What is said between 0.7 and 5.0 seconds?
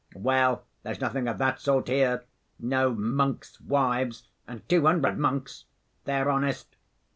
there's nothing of that sort here, no 'monks' wives,' and two